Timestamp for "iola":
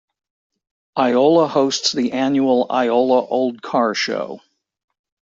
0.97-1.47, 2.71-3.23